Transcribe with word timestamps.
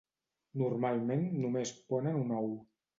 Normalment 0.61 1.23
només 1.45 1.77
ponen 1.95 2.21
un 2.27 2.39
ou. 2.43 2.55